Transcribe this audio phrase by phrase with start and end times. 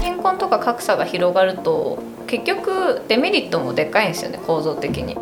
[0.00, 5.16] 貧困とか格差が広がると結局デメリットもでかいんですよね構造的に。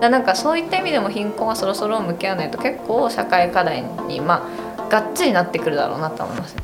[0.00, 4.46] だなんかそういった意味でも貧困はそろそろ向き合わないと結構社会課題にま
[4.78, 6.62] あがっつりなってくるだろうなと思いますね。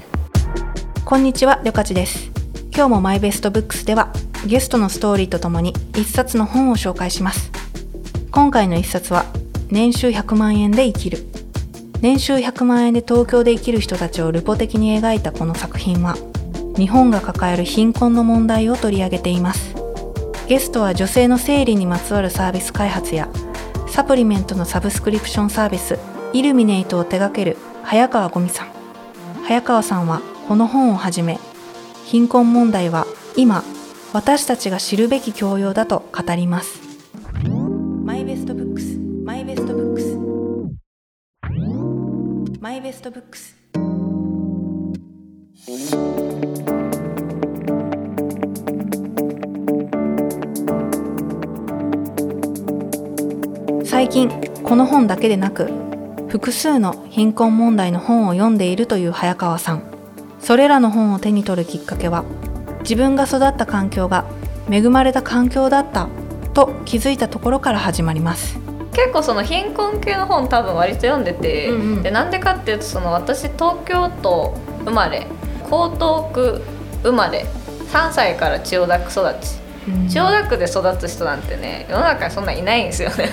[1.04, 2.30] こんにちは、りょかちです。
[2.74, 4.12] 今日もマイベストブックスでは
[4.46, 7.50] ゲストのストーリーとともに一冊の本を紹介します。
[8.30, 9.24] 今回の一冊は
[9.70, 11.29] 年収100万円で生きる。
[12.00, 16.16] 年収100万円で東京で生きる人たちをルポ的に描いたこの作品は
[16.76, 19.74] 日本が抱える貧困の問題を取り上げています。
[20.48, 23.28] ゲストは女性の生理にまつわるサービス開発や
[23.86, 25.98] サプリメントのサブスクリプションサービス
[26.32, 28.80] ILLUMINATE を手掛けるハヤカワ五味さん。
[29.50, 31.40] 早川さんはこの本をはじめ
[32.04, 33.04] 貧困問題は
[33.36, 33.64] 今
[34.12, 36.80] 私たちが知るべき教養だと語ります
[38.04, 40.09] My Best Books My Best Books
[42.70, 43.56] マイベストブックス。
[53.84, 54.30] 最近
[54.62, 55.68] この本だけでなく
[56.28, 59.82] 複数の貧困問題の本を読んでいるという早川さん。
[60.38, 62.22] それらの本を手に取るきっかけは
[62.82, 64.26] 自分が育った環境が
[64.70, 66.08] 恵まれた環境だった
[66.54, 68.69] と気づいたところから始まります。
[68.92, 72.02] 結構その貧困系の本多分割と読んでて、うんうん。
[72.02, 74.54] でなんでかっていうとその私東京都
[74.84, 75.26] 生まれ
[75.64, 76.62] 江東区
[77.02, 77.46] 生まれ
[77.92, 79.60] 3歳から千代田区育ち。
[80.08, 83.30] 千代田区で育つ人なんてね世の中にそんないないんですよね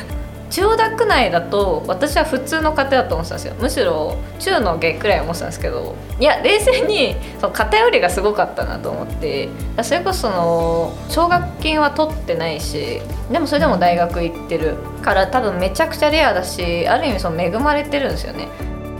[0.49, 3.55] 千代田区内だと私は普通の家庭だと思ってたんですよ。
[3.59, 5.95] むしろ中の下くらい思ってたんですけど。
[6.19, 9.49] いや冷静にその偏りがすごかったなと思って。
[9.83, 18.47] それこそその奨学金は取ってないしでもそれでも大学行ってるから多分めちゃくちゃレアだしある意味その恵まれてるんですよね。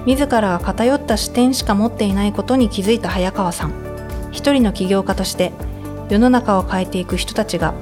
[0.05, 3.73] 自らが偏った視点しか持っていないことに気づいた早川さん。
[4.31, 5.51] 一人の起業家として
[6.09, 7.73] 世の中を変えていく人たちが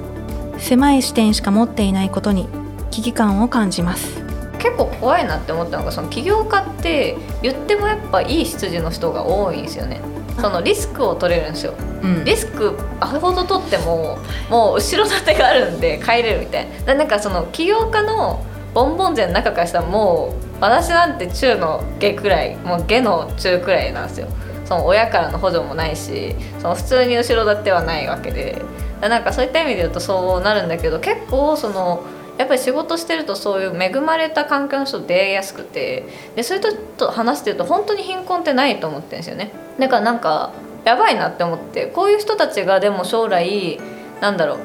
[0.58, 2.48] 狭い視点しか持っていないことに
[2.90, 4.22] 危機感を感じます。
[4.58, 10.00] 結構怖いなって思ったのがその起業家って言ってもやっぱいい出自の人が多いんですよね。
[10.40, 11.74] そのリスクを取れるんですよ。
[12.02, 12.24] うん。
[12.24, 14.18] リスクあれほど取っても
[14.50, 16.86] もう後ろ盾があるんで帰れるみたいな。
[16.86, 24.28] だなんかその起業家のボンボン勢の中からしたらもう私なんて中の下くらいもう下の中くらいなんですよ。
[24.64, 28.62] その親からの補助もないしその普通に後ろ盾はないわけで。
[29.00, 32.02] だなんかそういった意味で言うとそうなるんだけど結構その
[32.38, 36.04] やっぱり仕事してるとそういう恵まれた環境の人と出会いやすくて
[36.34, 39.52] でそういう人と話してると本当に貧困ってないと思ってるんですよね。
[39.78, 40.52] だからなんか
[40.84, 43.80] やばいなって思ってこういう人たちがでも将来
[44.20, 44.58] なんだろう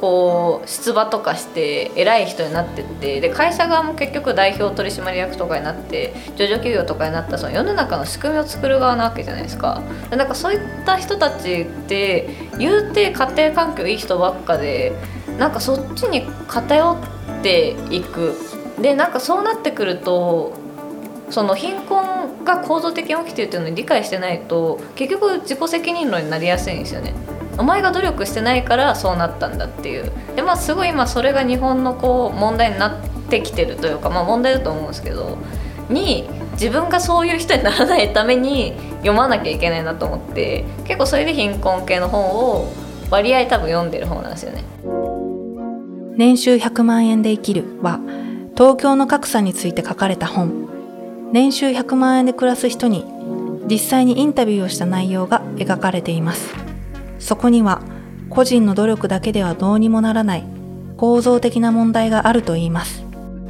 [0.00, 9.82] こう出馬とかして偉い人になってってで会社側も結局代表取締役とかになって上場企業とかになったその世の中の仕組みを作る側なわけじゃないですか。
[10.08, 14.94] でなんかそういった人たちって言うて家庭環境いい人ばっかで
[15.40, 18.34] なんかそっちに偏っていく
[18.78, 20.52] でなんかそうなってくると
[21.30, 27.14] その貧困が構造的に起きてるっていうのに理解してないと結局自己責任論になりやすいんですよね。
[27.56, 32.94] お前が努力してないからそうなったんだっていうでまあすごい今それが日本のこう問題になっ
[33.30, 35.38] てきてるというかまあ問題だと思うんですけど
[35.88, 42.72] に自分がそういう人にならないために読まなきゃいけないなと思って結構それで貧困系の本を
[43.10, 44.64] 割合多分読んでる方なんですよね。
[46.20, 47.98] 年収100万円で生きるは
[48.54, 50.68] 東京の格差について書かれた本。
[51.32, 53.06] 年収100万円で暮らす人に
[53.70, 56.54] 実際にインタビューをした内容が描かれています。
[57.20, 57.80] そこには
[58.28, 60.44] 個人の努力だけではどうにもならない
[60.98, 63.02] 構造的な問題があるといいます。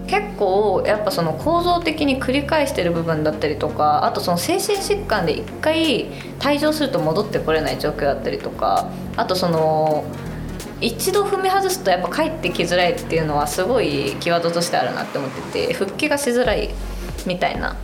[0.06, 6.06] 結構やっぱその構造的に繰り返してる部分だったりとかあとその精神疾患で一回
[6.38, 10.04] 退場すると戻ってこれない状況だったりとかあとその
[10.80, 16.70] 一度踏み外すとやっぱ帰ってきづらいっていうのはすごいキーワードとしてあるなって思ってて復帰がしづらい
[17.26, 17.76] みたいな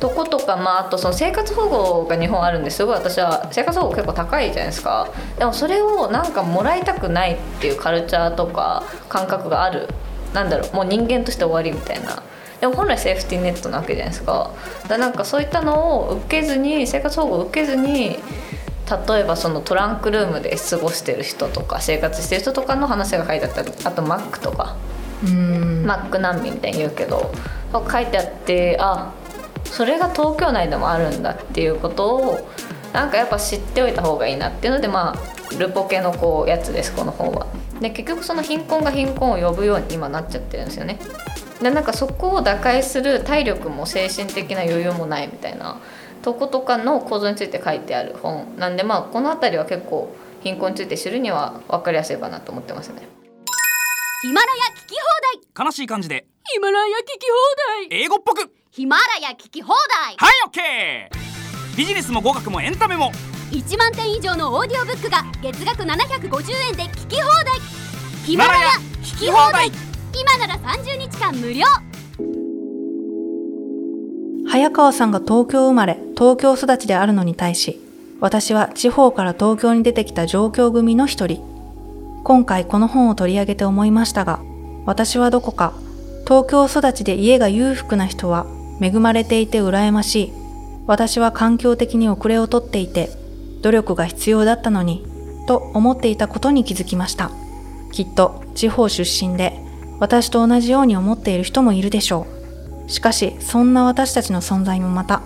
[0.00, 5.08] とことか、まあ、あとその生活保護が日本あるんですごい私は生活保護結構高いじゃないですか。
[5.38, 9.88] でもそれをなんかもらいたくないっていうカルチャーとか感覚がある。
[10.34, 12.22] なんだろうもう人間として終わりみたいな。
[12.60, 14.50] でも本来セーフティーネットなわけじゃないですか。
[14.82, 18.18] だからなんかそういったのを受けずに生活保護を受けずに
[19.08, 24.76] 例えばそのトランクルームで過ごしてる人とか生活してる人とかの話が書いてあったりあとマックとか
[25.24, 27.32] うんマック難民みたいに言うけど
[27.72, 29.12] 書いてあってあ
[29.64, 32.48] それが東京内でもあるんだっていうことを
[32.92, 37.46] なんかやっぱ知っておいた方がいいなっていうのでまあルポ系のこうやつですこの本は。
[37.80, 40.98] で結局その貧困が貧困を呼ぶように今なっちゃってるんですよね。
[41.60, 45.80] でなんかそこを打開する体力も精神的な余裕もないみたいな
[46.24, 48.56] とことかの構造について書いてある本。
[48.56, 53.06] なんでまあこの辺りは結構貧困について知るには分かりやすいかなと思ってますね。
[54.22, 54.94] ヒマラヤ聞き
[55.58, 56.24] 放悲しい感じで。
[56.24, 58.00] 題ヒマラヤ聞き放題。
[58.00, 58.50] 英語っぽく。
[58.70, 60.16] ヒマラヤ聞き放題。
[60.16, 63.12] はいオッケービジネスも語学もエンタメも。
[63.50, 67.60] 1万点以上のオーディオブックが月額750円で聞き放題。
[68.24, 68.68] ヒマラヤ
[69.02, 69.70] 聞き放題。
[70.14, 71.66] 今なら30日間無料
[74.54, 77.80] 早川さんが東京生まれ、東京育ちであるのに対し、
[78.20, 81.42] 私は地方から東京に出てきた上京組の一人。
[82.22, 84.38] 今回この本を取り上げて思いましたが、
[84.86, 85.72] 私はどこか、
[86.22, 88.46] 東京育ちで家が裕福な人は
[88.80, 90.32] 恵まれていて羨ましい。
[90.86, 93.10] 私は環境的に遅れをとっていて、
[93.62, 95.04] 努力が必要だったのに、
[95.48, 97.32] と思っていたことに気づきました。
[97.90, 99.60] きっと地方出身で、
[99.98, 102.33] 私と同じように思っている人もいるでしょう。
[102.86, 105.22] しかし、そんな私たちの存在もまた、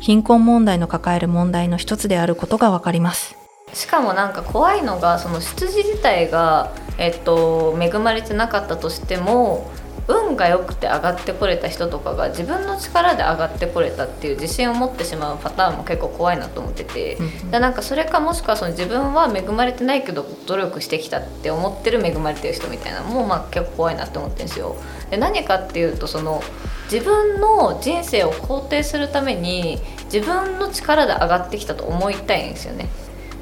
[0.00, 3.36] 貧困問題の抱える問題の一つであることがわかります。
[3.72, 9.70] しかもなんか怖いのがその出自自体が、えっと、恵まれてなかったとしても
[10.08, 17.18] 運が良くて上がってこれた人とかが自分の力で上がってこれたっていう自信を持ってしまうパターンも結構怖いなと思ってて、
[17.50, 24.76] でなんかそれかもしくはその自分は恵まれてないけど努力してきたって思ってる恵まれてる人みたいなのもまあ結構怖いなって思ってるんですよ。
[25.10, 26.40] で何かっていうとその
[26.90, 29.78] 自分の人生を肯定するために
[30.12, 32.88] 自分の力で上がってきたと思いたいんですよね。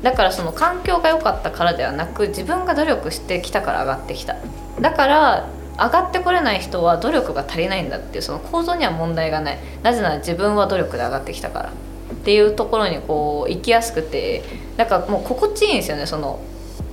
[0.02, 4.36] だからその環境が良かったからではなく自分が努力してきたから上がってきた。
[4.80, 9.58] だから上がってこれない人は努力が足りないんだっていうその構造には問題がない。
[9.82, 11.70] なぜなら自分は努力で上がってきたから。
[11.70, 14.42] っていうところにこう行きやすくて
[14.76, 16.06] だからもう心地いいんですよね。
[16.06, 16.40] その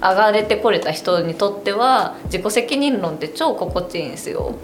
[0.01, 4.55] 上がれてこれた人にとっては自己責任論って超心地いいんですよ。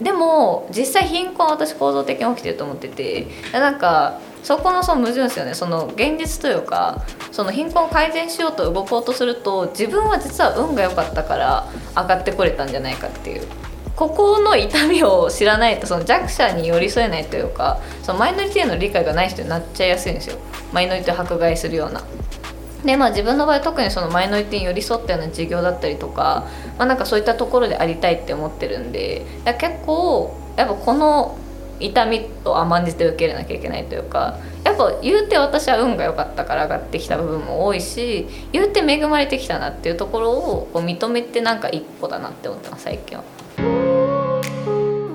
[0.00, 5.54] でも実際貧困は私構造的に起きてると思っててなんかそこのその矛盾ですよね。
[5.54, 11.66] その現実というかその貧困を改善しようと動こうとすると自分は実は運が良かったから
[11.96, 13.46] 上がってこれたんじゃないかっていう。
[13.96, 20.36] ここの痛みを知らないとその弱者に寄り添えないというかそのマイノリティへの理解がない人になっちゃいやすいんですよ。
[20.72, 22.02] マイノリティを迫害するような。
[22.86, 26.46] でまあ、自分の場合特にそのマイノリティに寄り添ったような授業だったりとか,、
[26.78, 29.26] まあ、なんかそういったところでありたいって思ってるんで
[29.58, 31.36] 結構やっぱこの
[31.80, 43.24] 痛みを甘んじて受け入れなきゃいけないというかやっぱ言うて私は運が良かったから上がってきた部分も多いし言うて恵まれてきたなっていうところをこう認めてなんか一歩だなって思ってます最近は。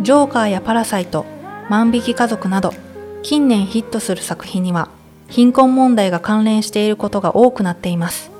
[0.01, 1.25] ジョーカーやパラサイト、
[1.69, 2.73] 万引き家族など、
[3.21, 4.89] 近年ヒットする作品には、
[5.31, 8.31] 貧困問題が関連していることが多くなっています。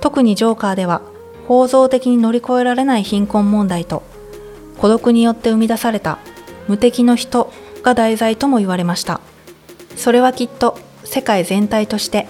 [0.00, 1.02] 特にジョーカーでは、
[1.48, 4.04] 構造的に乗り越えられない貧困問題と、
[4.78, 6.18] 孤独によって生み出された
[6.68, 7.52] 無敵の人
[7.82, 9.20] が題材とも言われました。
[9.96, 12.28] それはきっと世界全体として、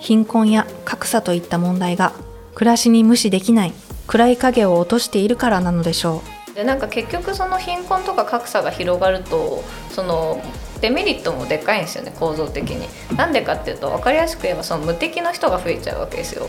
[0.00, 2.12] 貧困や格差といった問題が
[2.54, 3.72] 暮らしに無視できない
[4.06, 6.22] 暗い影を落としているからなのでしょ
[6.52, 6.54] う。
[6.54, 10.40] でなんか結局その貧困とか格差が広がるとその
[10.80, 12.88] デメリットもでかいんですよね構造的に。
[13.16, 16.48] なんでかっていうと分かりやすく言えばその無敵の人が増えちゃうわけですよ。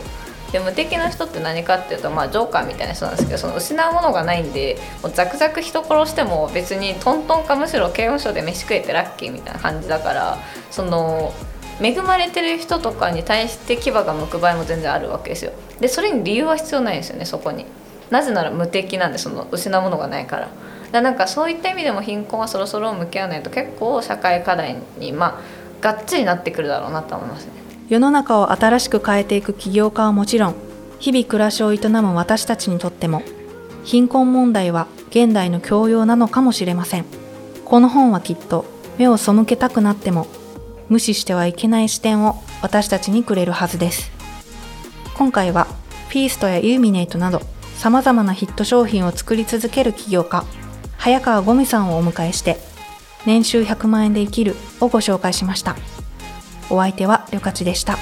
[0.51, 10.38] で無敵な人って何かっていうとまあジョーカーみたいな人なんですけどその失うものがないんでもうザクザク人殺しても別にトントンかむしろ刑務所で飯食えてラッキーみたいな感じだから
[10.71, 11.33] その
[11.81, 15.51] 恵まれてる人とかに対して牙が向く場合も全然あるわけですよ。
[15.79, 17.65] でそれに理由は必要ないんですよねそこに。
[18.10, 20.48] なぜなら無敵なんでその失うものがないから。
[20.91, 25.41] だなんかそういった意味でも貧困はそろそろ向き合わないと結構社会課題にまあ
[25.82, 27.51] がっつりなってくるだろうなと思いますね。
[27.89, 30.56] 世の中を新しく変えていく起業家はもちろん
[31.00, 33.22] 日々暮らしを営む私たちにとっても
[33.86, 37.06] 貧困問題は現代の教養なのかもしれません
[37.63, 38.65] この本はきっと
[38.98, 40.27] 目を背けたくなっても
[40.89, 44.12] 無視してはいけない視点を私たちにくれるはずです
[45.15, 45.65] 今回は
[46.10, 47.41] フィーストやイルミネートなど
[47.75, 50.44] 様々なヒット商品を作り続ける起業家
[50.98, 52.58] 早川五味さんをお迎えして
[53.25, 55.75] 年収100万円で生きるをご紹介しました
[56.70, 57.98] お相手はりょかちでした。